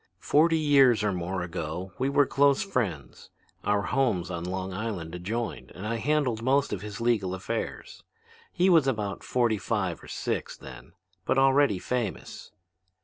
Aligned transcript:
Forty 0.17 0.57
years 0.57 1.03
or 1.03 1.11
more 1.13 1.43
ago 1.43 1.93
we 1.99 2.09
were 2.09 2.25
close 2.25 2.63
friends. 2.63 3.29
Our 3.63 3.83
homes 3.83 4.31
on 4.31 4.43
Long 4.45 4.73
Island 4.73 5.13
adjoined 5.13 5.71
and 5.75 5.85
I 5.85 5.97
handled 5.97 6.41
most 6.41 6.73
of 6.73 6.81
his 6.81 6.99
legal 6.99 7.35
affairs. 7.35 8.03
He 8.51 8.67
was 8.67 8.87
about 8.87 9.23
forty 9.23 9.59
five 9.59 10.01
or 10.01 10.07
six 10.07 10.57
then, 10.57 10.93
but 11.23 11.37
already 11.37 11.77
famous. 11.77 12.49